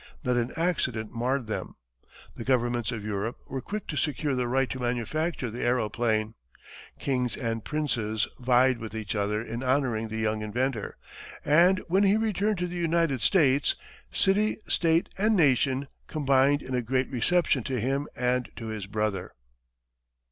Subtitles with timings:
[0.23, 1.75] Not an accident marred them.
[2.35, 6.33] The governments of Europe were quick to secure the right to manufacture the aeroplane;
[6.97, 10.97] kings and princes vied with each other in honoring the young inventor,
[11.45, 13.75] and when he returned to the United States,
[14.11, 19.35] city, state, and nation combined in a great reception to him and to his brother.